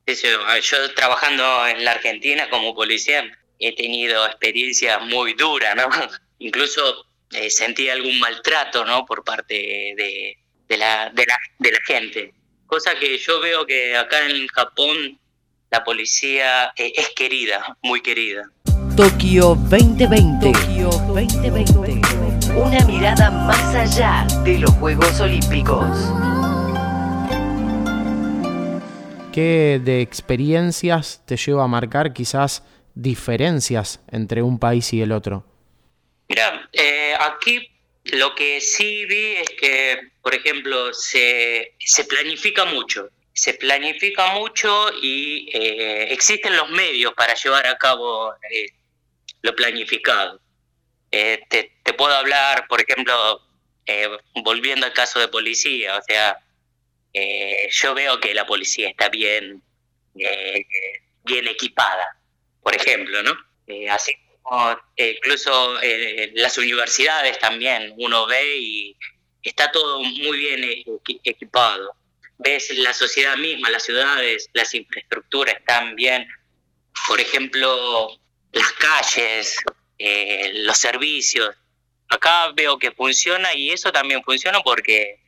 Yo, 0.06 0.94
trabajando 0.96 1.68
en 1.68 1.86
la 1.86 1.92
Argentina 1.92 2.50
como 2.50 2.76
policía 2.76 3.26
he 3.60 3.74
tenido 3.76 4.26
experiencias 4.26 5.02
muy 5.02 5.34
duras, 5.34 5.76
¿no? 5.76 5.90
Incluso 6.40 7.06
eh, 7.32 7.50
sentí 7.50 7.90
algún 7.90 8.20
maltrato, 8.20 8.84
¿no? 8.84 9.06
Por 9.06 9.24
parte 9.24 9.54
de, 9.54 10.38
de, 10.68 10.78
la, 10.78 11.10
de, 11.10 11.26
la, 11.26 11.40
de 11.60 11.72
la 11.72 11.80
gente. 11.86 12.34
Cosa 12.66 12.96
que 12.96 13.18
yo 13.18 13.40
veo 13.40 13.66
que 13.66 13.96
acá 13.96 14.26
en 14.28 14.48
Japón 14.48 15.20
la 15.72 15.84
policía 15.84 16.74
eh, 16.76 16.92
es 16.96 17.10
querida, 17.12 17.78
muy 17.82 18.02
querida. 18.02 18.44
Tokio 18.96 19.56
2020. 19.56 20.52
Tokio 20.52 20.90
2020. 20.90 22.54
Una 22.56 22.80
mirada 22.86 23.32
más 23.32 23.74
allá 23.74 24.28
de 24.44 24.60
los 24.60 24.70
Juegos 24.74 25.20
Olímpicos. 25.20 25.84
¿Qué 29.34 29.82
de 29.84 30.02
experiencias 30.02 31.24
te 31.26 31.38
lleva 31.38 31.64
a 31.64 31.68
marcar 31.68 32.14
quizás 32.14 32.64
diferencias 32.94 34.00
entre 34.12 34.44
un 34.44 34.60
país 34.60 34.94
y 34.94 35.02
el 35.02 35.12
otro? 35.12 35.44
Mira, 36.30 36.70
eh, 36.72 37.16
aquí 37.20 37.68
lo 38.04 38.36
que 38.36 38.62
sí 38.62 39.06
vi 39.06 39.38
es 39.38 39.50
que, 39.60 40.12
por 40.22 40.36
ejemplo, 40.36 40.94
se, 40.94 41.74
se 41.80 42.04
planifica 42.04 42.66
mucho. 42.66 43.10
Se 43.34 43.56
planifica 43.56 44.34
mucho 44.36 44.92
y 45.02 45.50
eh, 45.52 46.14
existen 46.14 46.56
los 46.56 46.70
medios 46.70 47.14
para 47.16 47.34
llevar 47.34 47.66
a 47.66 47.76
cabo 47.80 48.32
eh, 48.52 48.68
lo 49.44 49.56
planificado. 49.56 50.42
te, 51.12 51.48
te, 51.84 51.94
puedo 51.94 52.16
hablar, 52.16 52.66
por 52.68 52.82
ejemplo, 52.82 53.42
volviendo 54.44 54.86
al 54.86 54.94
caso 54.94 55.20
de 55.20 55.28
policía, 55.28 55.98
o 55.98 56.02
sea, 56.02 56.40
eh, 57.14 57.70
yo 57.70 57.94
veo 57.94 58.20
que 58.20 58.34
la 58.34 58.46
policía 58.46 58.90
está 58.90 59.08
bien, 59.10 59.62
eh, 60.18 60.66
bien 61.24 61.48
equipada, 61.48 62.18
por 62.62 62.76
ejemplo, 62.76 63.22
¿no? 63.22 63.38
Eh, 63.68 63.88
así 63.88 64.14
como 64.42 64.78
incluso 64.96 65.76
las 66.34 66.58
universidades 66.58 67.40
también, 67.40 67.94
uno 67.98 68.26
ve 68.26 68.58
y 68.58 68.98
está 69.44 69.72
todo 69.72 70.02
muy 70.02 70.38
bien 70.38 70.84
equipado. 71.24 71.96
Ves 72.40 72.76
la 72.78 72.94
sociedad 72.94 73.38
misma, 73.38 73.70
las 73.70 73.84
ciudades, 73.84 74.50
las 74.54 74.74
infraestructuras 74.74 75.56
están 75.56 75.96
bien. 75.96 76.28
Por 77.08 77.22
ejemplo, 77.22 78.10
las 78.54 78.72
calles, 78.74 79.58
los 80.66 80.78
servicios. 80.78 81.56
Acá 82.10 82.52
veo 82.56 82.78
que 82.78 82.92
funciona 82.92 83.54
y 83.54 83.72
eso 83.72 83.92
también 83.92 84.24
funciona 84.24 84.60
porque 84.62 85.20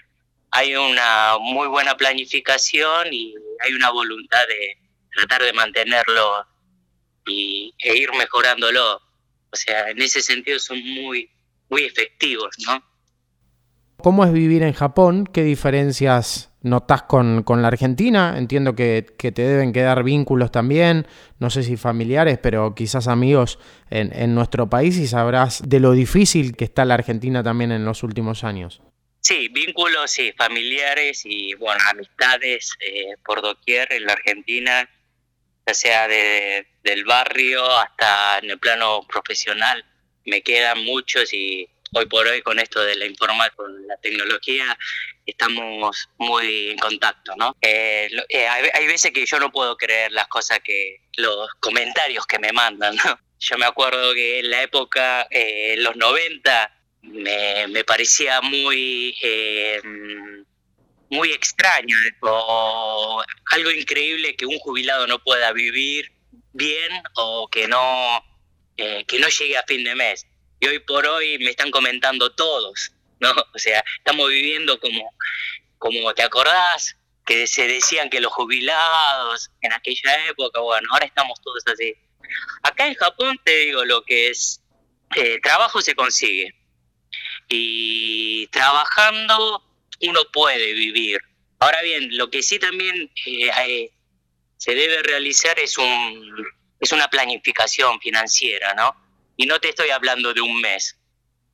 hay 0.51 0.75
una 0.75 1.37
muy 1.39 1.67
buena 1.67 1.97
planificación 1.97 3.11
y 3.11 3.33
hay 3.59 3.73
una 3.73 3.89
voluntad 3.89 4.47
de 4.47 4.77
tratar 5.13 5.43
de 5.43 5.53
mantenerlo 5.53 6.45
y, 7.25 7.73
e 7.79 7.97
ir 7.97 8.09
mejorándolo. 8.13 9.01
O 9.51 9.55
sea, 9.55 9.89
en 9.89 10.01
ese 10.01 10.21
sentido 10.21 10.59
son 10.59 10.81
muy, 10.83 11.29
muy 11.69 11.83
efectivos, 11.83 12.55
¿no? 12.65 12.83
¿Cómo 13.97 14.23
es 14.23 14.31
vivir 14.31 14.61
en 14.61 14.73
Japón? 14.73 15.25
¿Qué 15.25 15.43
diferencias 15.43 16.51
notas 16.65 17.03
con, 17.03 17.43
con 17.43 17.61
la 17.61 17.69
Argentina? 17.69 18.35
Entiendo 18.37 18.75
que, 18.75 19.05
que, 19.17 19.31
te 19.31 19.43
deben 19.43 19.71
quedar 19.71 20.03
vínculos 20.03 20.51
también, 20.51 21.07
no 21.39 21.49
sé 21.49 21.63
si 21.63 21.77
familiares, 21.77 22.37
pero 22.41 22.75
quizás 22.75 23.07
amigos 23.07 23.59
en, 23.89 24.11
en 24.13 24.35
nuestro 24.35 24.69
país 24.69 24.97
y 24.97 25.07
sabrás 25.07 25.61
de 25.65 25.79
lo 25.79 25.93
difícil 25.93 26.55
que 26.55 26.65
está 26.65 26.83
la 26.83 26.95
Argentina 26.95 27.43
también 27.43 27.71
en 27.71 27.85
los 27.85 28.03
últimos 28.03 28.43
años. 28.43 28.81
Sí, 29.25 29.47
vínculos 29.47 30.11
sí, 30.11 30.33
familiares 30.37 31.23
y 31.25 31.55
bueno, 31.55 31.81
amistades 31.89 32.73
eh, 32.79 33.15
por 33.25 33.41
doquier 33.41 33.91
en 33.91 34.05
la 34.05 34.13
Argentina, 34.13 34.87
ya 35.65 35.73
sea 35.73 36.07
de, 36.07 36.67
del 36.83 37.05
barrio 37.05 37.65
hasta 37.65 38.37
en 38.37 38.51
el 38.51 38.59
plano 38.59 39.01
profesional. 39.07 39.83
Me 40.25 40.43
quedan 40.43 40.85
muchos 40.85 41.33
y 41.33 41.67
hoy 41.95 42.05
por 42.07 42.27
hoy 42.27 42.41
con 42.41 42.59
esto 42.59 42.83
de 42.83 42.95
la 42.95 43.05
informática, 43.05 43.55
con 43.55 43.87
la 43.87 43.95
tecnología, 43.97 44.77
estamos 45.25 46.09
muy 46.17 46.71
en 46.71 46.77
contacto, 46.77 47.33
¿no? 47.37 47.55
Eh, 47.61 48.09
eh, 48.27 48.47
hay, 48.47 48.85
veces 48.85 49.11
que 49.13 49.25
yo 49.25 49.39
no 49.39 49.49
puedo 49.49 49.77
creer 49.77 50.11
las 50.11 50.27
cosas 50.27 50.59
que, 50.61 50.97
los 51.15 51.49
comentarios 51.61 52.27
que 52.27 52.37
me 52.37 52.51
mandan, 52.51 52.95
¿no? 52.97 53.19
Yo 53.39 53.57
me 53.57 53.65
acuerdo 53.65 54.13
que 54.13 54.39
en 54.39 54.49
la 54.49 54.63
época, 54.63 55.27
eh, 55.29 55.75
los 55.77 55.95
90, 55.95 56.71
me, 57.03 57.67
me 57.67 57.83
parecía 57.83 58.41
muy, 58.41 59.15
eh, 59.21 59.81
muy 61.09 61.31
extraño 61.31 61.95
o 62.21 63.23
algo 63.51 63.71
increíble 63.71 64.35
que 64.35 64.45
un 64.45 64.57
jubilado 64.59 65.07
no 65.07 65.19
pueda 65.19 65.53
vivir 65.53 66.11
bien 66.51 66.91
o 67.15 67.47
que 67.49 67.67
no, 67.67 68.25
que 68.75 69.19
no 69.19 69.27
llegue 69.29 69.57
a 69.57 69.63
fin 69.63 69.83
de 69.83 69.95
mes. 69.95 70.25
Y 70.59 70.67
hoy 70.67 70.79
por 70.79 71.05
hoy 71.05 71.37
me 71.39 71.49
están 71.49 71.71
comentando 71.71 72.33
todos, 72.33 72.91
¿no? 73.19 73.31
O 73.53 73.59
sea, 73.59 73.83
estamos 73.97 74.29
viviendo 74.29 74.79
como, 74.79 75.11
como 75.77 76.13
te 76.13 76.23
acordás, 76.23 76.95
que 77.25 77.47
se 77.47 77.67
decían 77.67 78.09
que 78.09 78.21
los 78.21 78.31
jubilados 78.31 79.49
en 79.61 79.73
aquella 79.73 80.27
época, 80.27 80.59
bueno, 80.59 80.87
ahora 80.91 81.05
estamos 81.05 81.39
todos 81.41 81.63
así. 81.67 81.95
Acá 82.63 82.87
en 82.87 82.95
Japón 82.95 83.39
te 83.43 83.55
digo 83.57 83.83
lo 83.83 84.03
que 84.03 84.29
es, 84.29 84.61
eh, 85.15 85.39
trabajo 85.41 85.81
se 85.81 85.95
consigue, 85.95 86.53
y 87.49 88.47
trabajando 88.47 89.63
uno 90.01 90.21
puede 90.31 90.73
vivir. 90.73 91.19
Ahora 91.59 91.81
bien, 91.81 92.15
lo 92.17 92.29
que 92.29 92.43
sí 92.43 92.59
también 92.59 93.11
eh, 93.25 93.91
se 94.57 94.75
debe 94.75 95.01
realizar 95.03 95.57
es, 95.59 95.77
un, 95.77 96.45
es 96.79 96.91
una 96.91 97.07
planificación 97.07 97.99
financiera, 97.99 98.73
¿no? 98.73 98.95
Y 99.37 99.45
no 99.45 99.59
te 99.59 99.69
estoy 99.69 99.89
hablando 99.89 100.33
de 100.33 100.41
un 100.41 100.61
mes, 100.61 100.97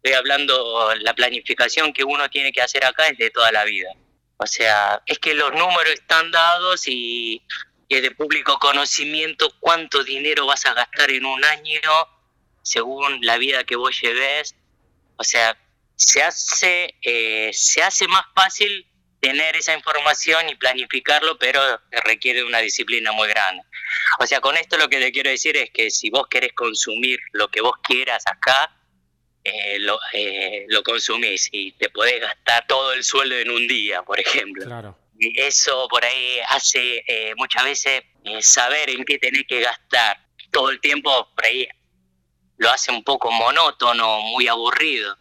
estoy 0.03 0.13
hablando, 0.17 0.93
la 1.01 1.13
planificación 1.13 1.93
que 1.93 2.03
uno 2.03 2.29
tiene 2.29 2.51
que 2.51 2.61
hacer 2.61 2.83
acá 2.85 3.07
es 3.07 3.17
de 3.17 3.29
toda 3.29 3.51
la 3.51 3.63
vida. 3.65 3.89
O 4.37 4.47
sea, 4.47 5.01
es 5.05 5.19
que 5.19 5.35
los 5.35 5.51
números 5.51 5.93
están 5.93 6.31
dados 6.31 6.87
y, 6.87 7.43
es 7.87 8.01
de 8.01 8.11
público 8.11 8.57
conocimiento 8.57 9.53
cuánto 9.59 10.03
dinero 10.03 10.45
vas 10.45 10.65
a 10.65 10.73
gastar 10.73 11.11
en 11.11 11.25
un 11.25 11.43
año 11.43 11.81
según 12.63 13.19
la 13.21 13.37
vida 13.37 13.65
que 13.65 13.75
vos 13.75 13.99
lleves. 14.01 14.55
O 15.17 15.23
sea, 15.23 15.57
se 15.95 16.23
hace, 16.23 16.95
eh, 17.01 17.51
se 17.53 17.83
hace 17.83 18.07
más 18.07 18.23
fácil 18.33 18.87
tener 19.21 19.55
esa 19.55 19.73
información 19.73 20.49
y 20.49 20.55
planificarlo, 20.55 21.37
pero 21.37 21.61
requiere 22.03 22.43
una 22.43 22.59
disciplina 22.59 23.11
muy 23.11 23.29
grande. 23.29 23.63
O 24.19 24.27
sea, 24.27 24.41
con 24.41 24.57
esto 24.57 24.77
lo 24.77 24.89
que 24.89 24.99
te 24.99 25.11
quiero 25.11 25.29
decir 25.29 25.55
es 25.55 25.69
que 25.69 25.89
si 25.91 26.09
vos 26.09 26.27
querés 26.27 26.53
consumir 26.53 27.19
lo 27.31 27.47
que 27.47 27.61
vos 27.61 27.75
quieras 27.83 28.23
acá, 28.25 28.75
eh, 29.43 29.79
lo, 29.79 29.99
eh, 30.13 30.65
lo 30.69 30.83
consumís 30.83 31.49
y 31.51 31.71
te 31.73 31.89
podés 31.89 32.19
gastar 32.19 32.65
todo 32.67 32.93
el 32.93 33.03
sueldo 33.03 33.37
en 33.37 33.51
un 33.51 33.67
día, 33.67 34.01
por 34.03 34.19
ejemplo. 34.19 34.65
Claro. 34.65 34.97
Y 35.19 35.39
eso 35.39 35.87
por 35.87 36.03
ahí 36.03 36.39
hace 36.49 37.05
muchas 37.37 37.63
veces 37.63 38.01
saber 38.39 38.89
en 38.89 39.05
qué 39.05 39.19
tenés 39.19 39.43
que 39.47 39.61
gastar 39.61 40.17
todo 40.51 40.71
el 40.71 40.81
tiempo, 40.81 41.29
por 41.35 41.45
ahí 41.45 41.67
lo 42.57 42.69
hace 42.69 42.91
un 42.91 43.03
poco 43.03 43.31
monótono, 43.31 44.21
muy 44.21 44.47
aburrido. 44.47 45.17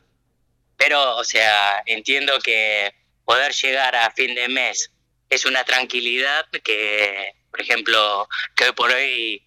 Pero, 0.77 1.17
o 1.17 1.25
sea, 1.25 1.83
entiendo 1.87 2.39
que 2.41 2.95
poder 3.31 3.53
llegar 3.53 3.95
a 3.95 4.11
fin 4.11 4.35
de 4.35 4.49
mes 4.49 4.93
es 5.29 5.45
una 5.45 5.63
tranquilidad 5.63 6.47
que, 6.65 7.33
por 7.49 7.61
ejemplo, 7.61 8.29
que 8.57 8.65
hoy 8.65 8.73
por 8.73 8.91
hoy 8.91 9.47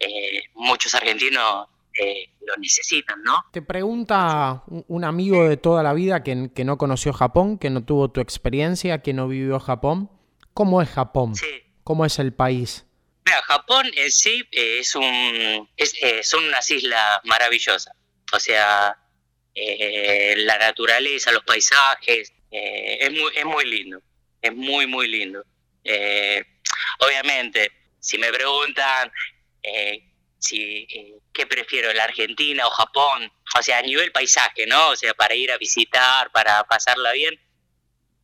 eh, 0.00 0.44
muchos 0.54 0.94
argentinos 0.94 1.68
eh, 1.92 2.30
lo 2.40 2.56
necesitan, 2.56 3.22
¿no? 3.22 3.44
Te 3.52 3.60
pregunta 3.60 4.62
un 4.66 5.04
amigo 5.04 5.46
de 5.46 5.58
toda 5.58 5.82
la 5.82 5.92
vida 5.92 6.22
que, 6.22 6.50
que, 6.54 6.64
no 6.64 6.78
conoció 6.78 7.12
Japón, 7.12 7.58
que 7.58 7.68
no 7.68 7.84
tuvo 7.84 8.10
tu 8.10 8.22
experiencia, 8.22 9.02
que 9.02 9.12
no 9.12 9.28
vivió 9.28 9.60
Japón. 9.60 10.10
¿Cómo 10.54 10.80
es 10.80 10.88
Japón? 10.88 11.34
Sí. 11.34 11.64
¿Cómo 11.84 12.06
es 12.06 12.18
el 12.18 12.32
país? 12.32 12.86
Mira, 13.26 13.42
Japón 13.42 13.90
en 13.94 14.10
sí 14.10 14.48
es 14.52 14.94
un, 14.94 15.68
es, 15.76 15.94
son 16.22 16.44
unas 16.44 16.70
islas 16.70 17.20
maravillosas. 17.24 17.94
O 18.32 18.40
sea, 18.40 18.96
eh, 19.54 20.34
la 20.38 20.56
naturaleza, 20.56 21.30
los 21.30 21.44
paisajes, 21.44 22.32
eh, 22.50 22.98
es, 23.00 23.10
muy, 23.10 23.32
es 23.34 23.44
muy 23.44 23.64
lindo, 23.64 24.00
es 24.40 24.54
muy, 24.54 24.86
muy 24.86 25.08
lindo. 25.08 25.44
Eh, 25.84 26.42
obviamente, 27.00 27.70
si 28.00 28.18
me 28.18 28.32
preguntan 28.32 29.10
si, 30.38 30.86
eh, 30.90 31.18
¿qué 31.32 31.46
prefiero, 31.46 31.92
la 31.92 32.04
Argentina 32.04 32.66
o 32.66 32.70
Japón? 32.70 33.30
O 33.58 33.62
sea, 33.62 33.78
a 33.78 33.82
nivel 33.82 34.12
paisaje, 34.12 34.66
¿no? 34.66 34.90
O 34.90 34.96
sea, 34.96 35.14
para 35.14 35.34
ir 35.34 35.50
a 35.50 35.58
visitar, 35.58 36.30
para 36.30 36.64
pasarla 36.64 37.12
bien. 37.12 37.38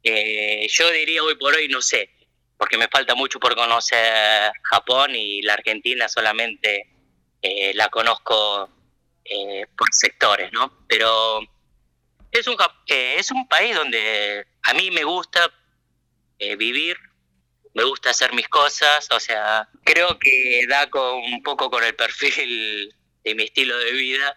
Eh, 0.02 0.66
yo 0.68 0.90
diría 0.90 1.22
hoy 1.22 1.34
por 1.36 1.54
hoy, 1.54 1.68
no 1.68 1.80
sé, 1.80 2.10
porque 2.56 2.78
me 2.78 2.88
falta 2.88 3.14
mucho 3.14 3.40
por 3.40 3.54
conocer 3.56 4.52
Japón 4.62 5.14
y 5.14 5.42
la 5.42 5.54
Argentina 5.54 6.08
solamente 6.08 6.88
eh, 7.42 7.72
la 7.74 7.88
conozco 7.88 8.70
por 9.76 9.88
sectores, 9.90 10.52
¿no? 10.52 10.84
Pero 10.86 11.40
es 12.38 12.46
un, 12.46 12.56
es 12.86 13.30
un 13.30 13.48
país 13.48 13.74
donde 13.74 14.46
a 14.62 14.74
mí 14.74 14.90
me 14.90 15.04
gusta 15.04 15.52
vivir, 16.58 16.96
me 17.74 17.84
gusta 17.84 18.10
hacer 18.10 18.32
mis 18.32 18.48
cosas, 18.48 19.08
o 19.10 19.18
sea, 19.18 19.68
creo 19.82 20.18
que 20.18 20.64
da 20.68 20.88
con, 20.90 21.16
un 21.16 21.42
poco 21.42 21.70
con 21.70 21.82
el 21.82 21.94
perfil 21.94 22.94
de 23.24 23.34
mi 23.34 23.44
estilo 23.44 23.76
de 23.78 23.92
vida. 23.92 24.36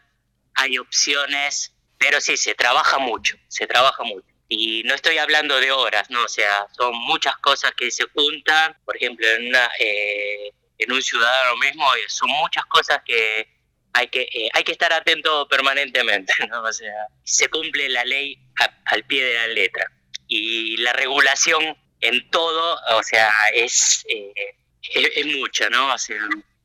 Hay 0.55 0.77
opciones, 0.79 1.75
pero 1.99 2.19
sí, 2.19 2.35
se 2.35 2.55
trabaja 2.55 2.97
mucho, 2.97 3.37
se 3.47 3.67
trabaja 3.67 4.03
mucho. 4.03 4.25
Y 4.49 4.81
no 4.83 4.95
estoy 4.95 5.17
hablando 5.17 5.59
de 5.59 5.71
horas, 5.71 6.09
¿no? 6.09 6.23
O 6.23 6.27
sea, 6.27 6.65
son 6.75 6.95
muchas 6.95 7.37
cosas 7.37 7.73
que 7.75 7.91
se 7.91 8.05
juntan. 8.05 8.75
Por 8.85 8.95
ejemplo, 8.95 9.27
en, 9.27 9.49
una, 9.49 9.69
eh, 9.79 10.51
en 10.77 10.91
un 10.91 11.01
ciudadano 11.01 11.57
mismo 11.57 11.93
eh, 11.95 12.05
son 12.07 12.29
muchas 12.29 12.65
cosas 12.65 13.01
que 13.05 13.56
hay 13.97 14.07
que, 14.09 14.21
eh, 14.21 14.49
hay 14.53 14.63
que 14.63 14.71
estar 14.71 14.93
atento 14.93 15.47
permanentemente, 15.47 16.33
¿no? 16.49 16.61
O 16.61 16.71
sea, 16.71 16.93
se 17.23 17.49
cumple 17.49 17.89
la 17.89 18.05
ley 18.05 18.37
al 18.85 19.03
pie 19.05 19.25
de 19.25 19.33
la 19.33 19.47
letra. 19.47 19.91
Y 20.27 20.77
la 20.77 20.93
regulación 20.93 21.75
en 22.01 22.29
todo, 22.29 22.77
o 22.97 23.03
sea, 23.03 23.29
es, 23.53 24.05
eh, 24.09 24.33
es, 24.93 25.25
mucha, 25.25 25.69
¿no? 25.69 25.93
O 25.93 25.97
sea, 25.97 26.17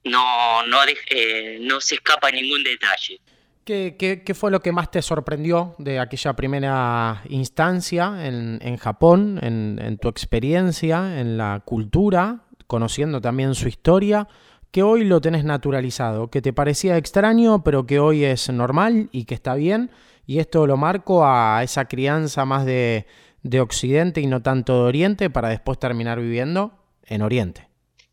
no, 0.04 0.66
no, 0.66 0.78
eh, 1.10 1.58
no 1.60 1.80
se 1.80 1.94
escapa 1.94 2.30
ningún 2.30 2.62
detalle. 2.64 3.20
¿Qué, 3.64 3.96
qué, 4.26 4.34
fue 4.34 4.50
lo 4.50 4.60
que 4.60 4.72
más 4.72 4.90
te 4.90 5.00
sorprendió 5.00 5.76
de 5.78 6.00
aquella 6.00 6.34
primera 6.34 7.22
instancia 7.28 8.26
en, 8.26 8.58
en 8.60 8.76
Japón, 8.76 9.38
en, 9.40 9.78
en, 9.80 9.98
tu 9.98 10.08
experiencia, 10.08 11.20
en 11.20 11.38
la 11.38 11.62
cultura, 11.64 12.40
conociendo 12.66 13.20
también 13.20 13.54
su 13.54 13.68
historia, 13.68 14.26
que 14.72 14.82
hoy 14.82 15.04
lo 15.04 15.20
tenés 15.20 15.44
naturalizado, 15.44 16.30
que 16.30 16.42
te 16.42 16.52
parecía 16.52 16.96
extraño, 16.96 17.62
pero 17.62 17.86
que 17.86 17.98
hoy 17.98 18.24
es 18.24 18.48
normal 18.48 19.08
y 19.12 19.26
que 19.26 19.34
está 19.34 19.54
bien? 19.54 19.90
Y 20.26 20.38
esto 20.38 20.66
lo 20.66 20.76
marco 20.76 21.26
a 21.26 21.62
esa 21.62 21.84
crianza 21.86 22.44
más 22.44 22.64
de, 22.64 23.06
de 23.42 23.60
Occidente 23.60 24.20
y 24.20 24.26
no 24.26 24.42
tanto 24.42 24.74
de 24.74 24.88
Oriente 24.88 25.30
para 25.30 25.50
después 25.50 25.78
terminar 25.78 26.20
viviendo 26.20 26.72
en 27.04 27.22
Oriente. 27.22 27.68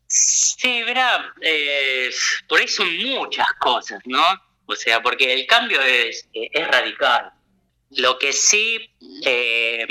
Sí, 0.06 0.82
verá, 0.82 1.32
eh, 1.40 2.10
por 2.48 2.60
ahí 2.60 2.68
son 2.68 2.88
muchas 3.06 3.46
cosas, 3.58 4.00
¿no? 4.06 4.22
O 4.66 4.74
sea, 4.74 5.02
porque 5.02 5.32
el 5.32 5.46
cambio 5.46 5.80
es, 5.82 6.28
radical. 6.68 7.32
Lo 7.90 8.18
que 8.18 8.32
sí, 8.32 8.78
eh, 9.24 9.86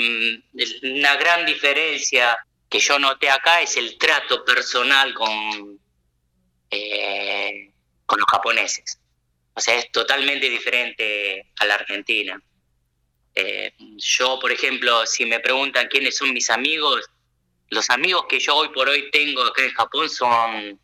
una 0.82 1.16
gran 1.16 1.44
diferencia 1.46 2.38
que 2.68 2.78
yo 2.78 2.98
noté 2.98 3.28
acá 3.30 3.60
es 3.60 3.76
el 3.76 3.98
trato 3.98 4.44
personal 4.44 5.12
con, 5.14 5.69
eh, 6.70 7.72
con 8.06 8.20
los 8.20 8.26
japoneses. 8.30 9.00
O 9.54 9.60
sea, 9.60 9.76
es 9.76 9.90
totalmente 9.90 10.48
diferente 10.48 11.50
a 11.58 11.66
la 11.66 11.74
Argentina. 11.74 12.40
Eh, 13.34 13.72
yo, 13.96 14.38
por 14.38 14.52
ejemplo, 14.52 15.04
si 15.04 15.26
me 15.26 15.40
preguntan 15.40 15.88
quiénes 15.88 16.16
son 16.16 16.32
mis 16.32 16.48
amigos, 16.48 17.10
los 17.70 17.90
amigos 17.90 18.26
que 18.28 18.38
yo 18.38 18.54
hoy 18.54 18.68
por 18.68 18.88
hoy 18.88 19.10
tengo 19.10 19.42
acá 19.42 19.64
en 19.64 19.72
Japón 19.72 20.08
son, 20.08 20.80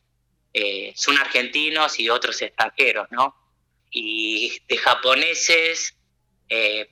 eh, 0.53 0.93
son 0.97 1.19
argentinos 1.19 1.99
y 2.01 2.09
otros 2.09 2.43
extranjeros, 2.43 3.07
¿no? 3.11 3.35
Y 3.91 4.61
de 4.69 4.77
japoneses 4.77 5.93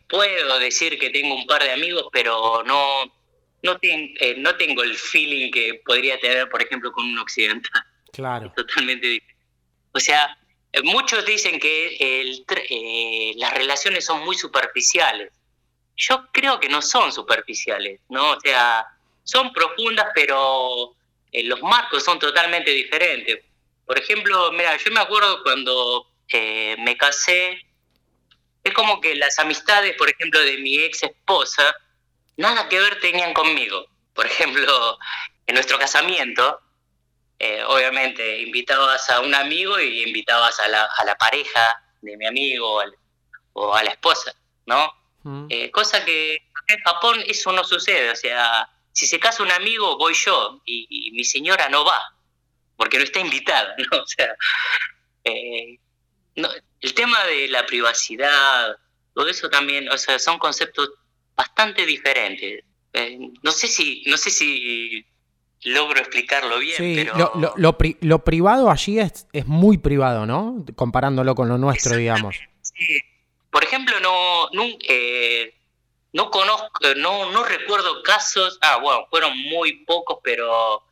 puedo 0.08 0.58
decir 0.58 0.98
que 0.98 1.10
tengo 1.10 1.34
un 1.34 1.46
par 1.46 1.62
de 1.62 1.70
amigos, 1.72 2.08
pero 2.12 2.62
no, 2.64 3.04
no 3.62 3.78
tengo 3.78 4.82
el 4.82 4.96
feeling 4.96 5.50
que 5.50 5.80
podría 5.84 6.18
tener, 6.18 6.48
por 6.48 6.62
ejemplo, 6.62 6.90
con 6.92 7.04
un 7.04 7.18
occidental. 7.18 7.84
Claro. 8.14 8.52
totalmente 8.54 9.06
diferente. 9.06 9.44
O 9.92 10.00
sea, 10.00 10.38
muchos 10.84 11.24
dicen 11.26 11.58
que 11.58 11.96
el, 11.98 12.44
las 13.36 13.54
relaciones 13.54 14.04
son 14.04 14.24
muy 14.24 14.36
superficiales 14.36 15.30
yo 15.96 16.26
creo 16.32 16.58
que 16.60 16.68
no 16.68 16.82
son 16.82 17.12
superficiales, 17.12 18.00
¿no? 18.08 18.32
O 18.32 18.40
sea, 18.40 18.86
son 19.22 19.52
profundas, 19.52 20.08
pero 20.14 20.94
eh, 21.32 21.44
los 21.44 21.62
marcos 21.62 22.04
son 22.04 22.18
totalmente 22.18 22.70
diferentes. 22.70 23.40
Por 23.86 23.98
ejemplo, 23.98 24.50
mira, 24.52 24.76
yo 24.76 24.90
me 24.90 25.00
acuerdo 25.00 25.42
cuando 25.42 26.06
eh, 26.28 26.76
me 26.80 26.96
casé, 26.96 27.64
es 28.62 28.72
como 28.72 29.00
que 29.00 29.14
las 29.14 29.38
amistades, 29.38 29.94
por 29.96 30.08
ejemplo, 30.08 30.40
de 30.40 30.58
mi 30.58 30.78
ex 30.78 31.02
esposa, 31.02 31.74
nada 32.36 32.68
que 32.68 32.80
ver 32.80 32.98
tenían 33.00 33.34
conmigo. 33.34 33.86
Por 34.14 34.26
ejemplo, 34.26 34.98
en 35.46 35.54
nuestro 35.54 35.78
casamiento, 35.78 36.60
eh, 37.38 37.62
obviamente 37.66 38.40
invitabas 38.42 39.08
a 39.10 39.20
un 39.20 39.34
amigo 39.34 39.78
y 39.80 40.02
invitabas 40.04 40.58
a 40.60 40.68
la, 40.68 40.84
a 40.84 41.04
la 41.04 41.16
pareja 41.16 41.82
de 42.00 42.16
mi 42.16 42.26
amigo 42.26 42.82
o 43.54 43.74
a 43.74 43.82
la 43.82 43.90
esposa, 43.90 44.34
¿no? 44.66 44.92
Eh, 45.48 45.70
cosa 45.70 46.04
que 46.04 46.34
en 46.66 46.80
Japón 46.84 47.22
eso 47.26 47.50
no 47.52 47.64
sucede, 47.64 48.10
o 48.10 48.16
sea, 48.16 48.68
si 48.92 49.06
se 49.06 49.18
casa 49.18 49.42
un 49.42 49.50
amigo 49.50 49.96
voy 49.96 50.12
yo 50.12 50.60
y, 50.66 51.12
mi 51.12 51.24
señora 51.24 51.68
no 51.70 51.82
va, 51.84 51.98
porque 52.76 52.98
no 52.98 53.04
está 53.04 53.20
invitada, 53.20 53.74
¿no? 53.90 54.02
O 54.02 54.06
sea, 54.06 54.36
eh, 55.24 55.78
el 56.34 56.94
tema 56.94 57.24
de 57.24 57.48
la 57.48 57.64
privacidad, 57.64 58.76
todo 59.14 59.28
eso 59.28 59.48
también, 59.48 59.88
o 59.88 59.96
sea, 59.96 60.18
son 60.18 60.38
conceptos 60.38 60.90
bastante 61.34 61.86
diferentes. 61.86 62.62
Eh, 62.92 63.18
no 63.42 63.50
sé 63.50 63.66
si, 63.66 64.02
no 64.06 64.18
sé 64.18 64.30
si 64.30 65.06
logro 65.64 65.98
explicarlo 65.98 66.58
bien, 66.58 66.76
pero... 66.78 67.32
Lo, 67.56 67.76
lo, 68.00 68.24
privado 68.24 68.70
allí 68.70 69.00
es, 69.00 69.26
es 69.32 69.46
muy 69.46 69.78
privado, 69.78 70.26
¿no? 70.26 70.64
Comparándolo 70.76 71.34
con 71.34 71.48
lo 71.48 71.58
nuestro, 71.58 71.96
digamos. 71.96 72.36
Sí 72.62 73.02
por 73.54 73.62
ejemplo, 73.62 74.00
no, 74.00 74.48
no, 74.50 74.64
eh, 74.80 75.54
no 76.12 76.28
conozco, 76.28 76.68
no, 76.96 77.30
no 77.30 77.44
recuerdo 77.44 78.02
casos, 78.02 78.58
ah, 78.60 78.78
bueno, 78.82 79.06
fueron 79.08 79.38
muy 79.42 79.84
pocos, 79.84 80.18
pero 80.24 80.82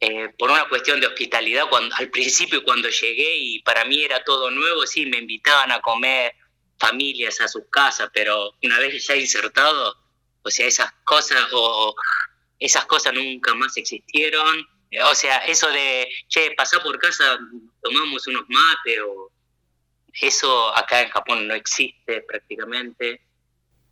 eh, 0.00 0.28
por 0.38 0.50
una 0.50 0.68
cuestión 0.68 1.00
de 1.00 1.06
hospitalidad, 1.06 1.66
cuando, 1.70 1.96
al 1.96 2.10
principio 2.10 2.62
cuando 2.62 2.90
llegué 2.90 3.38
y 3.38 3.60
para 3.60 3.86
mí 3.86 4.04
era 4.04 4.22
todo 4.22 4.50
nuevo, 4.50 4.86
sí, 4.86 5.06
me 5.06 5.16
invitaban 5.16 5.72
a 5.72 5.80
comer 5.80 6.34
familias 6.78 7.40
a 7.40 7.48
sus 7.48 7.62
casas, 7.70 8.10
pero 8.12 8.52
una 8.62 8.78
vez 8.80 9.06
ya 9.06 9.16
insertado, 9.16 9.96
o 10.42 10.50
sea, 10.50 10.66
esas 10.66 10.92
cosas 11.04 11.42
o 11.54 11.94
esas 12.58 12.84
cosas 12.86 13.12
nunca 13.14 13.54
más 13.54 13.76
existieron. 13.76 14.66
O 15.10 15.14
sea, 15.14 15.38
eso 15.38 15.68
de, 15.68 16.08
che, 16.28 16.52
pasá 16.56 16.80
por 16.80 16.98
casa, 16.98 17.36
tomamos 17.82 18.26
unos 18.28 18.44
mates 18.48 18.98
o 19.06 19.30
eso 20.20 20.76
acá 20.76 21.02
en 21.02 21.08
Japón 21.08 21.48
no 21.48 21.54
existe 21.54 22.22
prácticamente. 22.22 23.20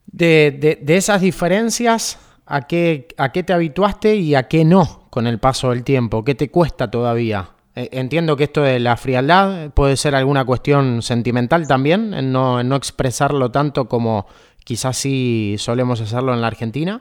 De, 0.07 0.83
esas 0.87 1.20
diferencias, 1.20 2.18
¿a 2.46 2.66
qué, 2.66 3.09
¿a 3.16 3.33
qué 3.33 3.42
te 3.42 3.53
habituaste 3.53 4.16
y 4.16 4.35
a 4.35 4.46
qué 4.48 4.64
no 4.64 5.09
con 5.11 5.27
el 5.27 5.40
paso 5.40 5.70
del 5.70 5.83
tiempo? 5.83 6.25
¿Qué 6.25 6.35
te 6.35 6.51
cuesta 6.51 6.90
todavía? 6.90 7.51
Eh, 7.75 7.88
entiendo 7.92 8.37
que 8.37 8.44
esto 8.44 8.62
de 8.62 8.79
la 8.79 8.96
frialdad 8.96 9.70
puede 9.70 9.96
ser 9.96 10.14
alguna 10.14 10.44
cuestión 10.44 11.03
sentimental 11.03 11.66
también, 11.66 12.14
en 12.14 12.31
no, 12.31 12.61
en 12.61 12.68
no 12.68 12.77
expresarlo 12.77 13.51
tanto 13.51 13.88
como 13.88 14.27
quizás 14.64 14.98
sí 14.98 15.57
solemos 15.59 16.01
hacerlo 16.01 16.35
en 16.35 16.42
la 16.42 16.46
Argentina. 16.48 17.01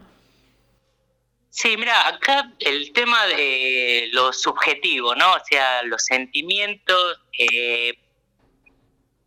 Sí, 1.54 1.76
mira, 1.76 2.08
acá 2.08 2.50
el 2.60 2.94
tema 2.94 3.28
de 3.28 4.08
lo 4.14 4.32
subjetivo, 4.32 5.14
¿no? 5.16 5.34
O 5.34 5.40
sea, 5.46 5.84
los 5.84 6.02
sentimientos 6.06 7.20
eh, 7.38 7.94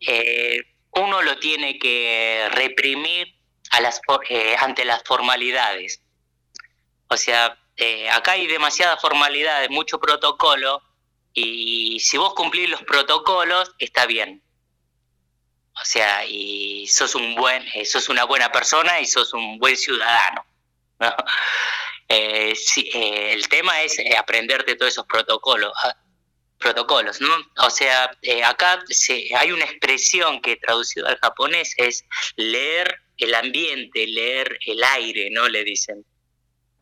eh, 0.01 0.59
uno 0.93 1.21
lo 1.21 1.39
tiene 1.39 1.79
que 1.79 2.49
reprimir 2.53 3.35
a 3.73 3.81
las, 3.83 4.01
eh, 4.31 4.57
ante 4.59 4.87
las 4.87 5.03
formalidades. 5.05 6.01
O 7.09 7.17
sea, 7.19 7.59
eh, 7.77 8.09
acá 8.09 8.33
hay 8.33 8.47
demasiadas 8.47 9.03
formalidades, 9.03 9.69
mucho 9.69 10.01
protocolo, 10.01 10.83
y 11.35 12.01
si 12.01 12.17
vos 12.17 12.33
cumplís 12.33 12.71
los 12.71 12.83
protocolos, 12.85 13.75
está 13.79 14.07
bien. 14.07 14.43
O 15.79 15.85
sea, 15.85 16.25
y 16.25 16.87
sos 16.87 17.15
un 17.17 17.35
buen, 17.35 17.65
sos 17.85 18.09
una 18.09 18.25
buena 18.25 18.51
persona 18.51 18.99
y 19.01 19.07
sos 19.07 19.35
un 19.35 19.59
buen 19.59 19.77
ciudadano. 19.77 20.47
El 22.16 23.48
tema 23.48 23.83
es 23.83 23.98
aprenderte 24.18 24.77
todos 24.77 24.92
esos 24.92 25.07
protocolos. 25.07 25.72
Ah, 25.83 25.96
protocolos, 26.64 27.20
¿no? 27.20 27.35
O 27.59 27.70
sea, 27.70 28.11
eh, 28.22 28.42
acá 28.42 28.83
se, 28.88 29.29
hay 29.37 29.53
una 29.53 29.64
expresión 29.64 30.40
que 30.40 30.57
traducido 30.57 31.07
al 31.07 31.18
japonés 31.18 31.74
es 31.77 32.05
leer 32.37 33.03
el 33.18 33.35
ambiente, 33.35 34.07
leer 34.07 34.59
el 34.66 34.83
aire, 34.83 35.29
¿no? 35.31 35.46
Le 35.48 35.62
dicen. 35.62 36.05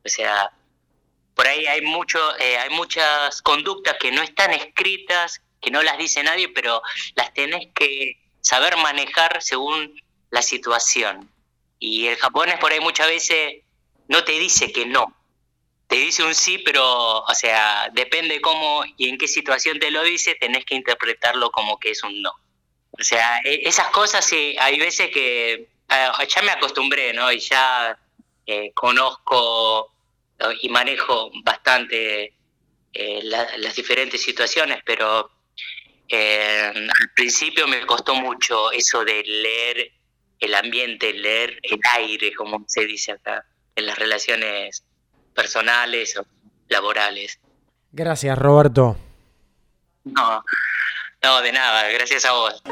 O 0.05 0.09
sea, 0.09 0.53
por 1.35 1.47
ahí 1.47 1.67
hay 1.67 1.83
mucho, 1.83 2.19
eh, 2.39 2.59
hay 2.59 2.71
muchas 2.71 3.43
conductas 3.43 3.97
que 3.99 4.13
no 4.13 4.23
están 4.23 4.53
escritas, 4.53 5.43
que 5.61 5.71
no 5.71 5.83
las 5.83 5.99
dice 5.99 6.23
nadie, 6.23 6.49
pero 6.49 6.81
las 7.17 7.35
tenés 7.35 7.69
que 7.75 8.21
saber 8.41 8.77
manejar 8.77 9.43
según 9.43 10.01
la 10.31 10.43
situación. 10.43 11.29
Y 11.79 12.07
el 12.07 12.17
japonés 12.17 12.59
por 12.59 12.73
ahí 12.73 12.81
muchas 12.81 13.09
veces 13.09 13.63
no 14.07 14.23
te 14.23 14.33
dice 14.39 14.73
que 14.73 14.87
no, 14.87 15.17
te 15.93 15.99
dice 15.99 16.23
un 16.23 16.35
sí, 16.35 16.57
pero, 16.57 17.19
o 17.19 17.35
sea, 17.35 17.91
depende 17.93 18.41
cómo 18.41 18.83
y 18.97 19.11
en 19.11 19.19
qué 19.19 19.29
situación 19.29 19.79
te 19.79 19.91
lo 19.91 20.03
dice, 20.03 20.35
tenés 20.37 20.65
que 20.65 20.75
interpretarlo 20.75 21.51
como 21.51 21.79
que 21.79 21.91
es 21.91 22.03
un 22.03 22.23
no. 22.23 22.33
O 22.93 23.05
sea, 23.05 23.41
e, 23.45 23.69
esas 23.69 23.89
cosas 23.89 24.25
sí, 24.25 24.57
hay 24.59 24.79
veces 24.79 25.11
que 25.11 25.69
ah, 25.91 26.25
ya 26.27 26.41
me 26.41 26.51
acostumbré, 26.51 27.13
¿no? 27.13 27.31
Y 27.31 27.41
ya 27.41 27.99
eh, 28.47 28.73
conozco 28.73 29.93
y 30.63 30.71
manejo 30.71 31.31
bastante 31.45 32.33
eh, 32.95 33.21
las 33.23 33.77
diferentes 33.77 34.23
situaciones, 34.23 34.79
pero 34.87 35.31
eh, 36.09 36.73
al 36.75 37.11
principio 37.15 37.69
me 37.69 37.85
costó 37.85 38.15
mucho 38.15 38.73
eso 38.73 39.05
de 39.05 39.23
leer 39.25 39.93
el 40.41 40.55
ambiente, 40.55 41.13
leer 41.13 41.59
el 41.63 41.79
aire, 41.91 42.33
como 42.33 42.65
se 42.67 42.87
dice 42.87 43.13
acá, 43.13 43.45
en 43.77 43.85
las 43.85 43.99
relaciones 43.99 44.85
personales 45.35 46.17
o 46.17 46.25
laborales. 46.69 47.39
Gracias, 47.93 48.39
Roberto. 48.39 48.97
No, 50.05 50.45
no, 51.23 51.41
de 51.43 51.53
nada, 51.53 51.89
gracias 51.91 52.25
a 52.25 52.33
vos. 52.33 52.63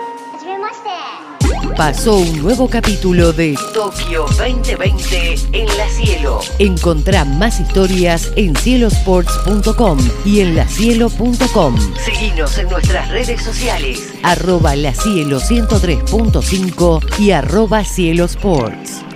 Pasó 1.77 2.17
un 2.17 2.43
nuevo 2.43 2.69
capítulo 2.69 3.33
de 3.33 3.57
Tokio 3.73 4.27
2020 4.27 5.35
en 5.53 5.67
la 5.79 5.89
cielo. 5.89 6.41
Encontrá 6.59 7.25
más 7.25 7.61
historias 7.61 8.33
en 8.37 8.57
cielosports.com 8.57 9.99
y 10.25 10.41
en 10.41 10.57
lacielo.com. 10.57 11.77
Seguinos 12.05 12.59
en 12.59 12.69
nuestras 12.69 13.09
redes 13.11 13.43
sociales, 13.43 14.13
arroba 14.23 14.75
la 14.75 14.93
cielo 14.93 15.41
103.5 15.41 17.19
y 17.19 17.31
arroba 17.31 17.85
cielosports. 17.85 19.10